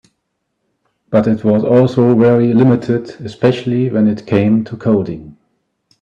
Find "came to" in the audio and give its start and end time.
4.25-4.75